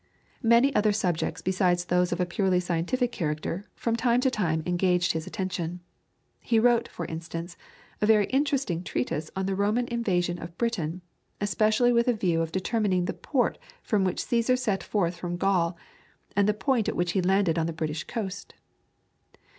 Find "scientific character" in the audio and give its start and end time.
2.59-3.69